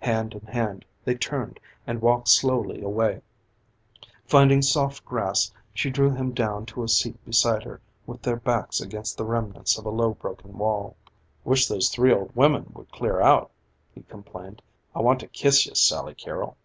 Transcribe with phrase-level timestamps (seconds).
[0.00, 3.20] Hand in hand they turned and walked slowly away.
[4.26, 8.80] Finding soft grass she drew him down to a seat beside her with their backs
[8.80, 10.96] against the remnants of a low broken wall.
[11.44, 13.50] "Wish those three old women would clear out,"
[13.94, 14.62] he complained.
[14.94, 16.56] "I want to kiss you, Sally Carrol."